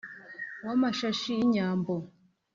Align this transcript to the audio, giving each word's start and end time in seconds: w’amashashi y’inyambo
w’amashashi 0.65 1.29
y’inyambo 1.37 1.93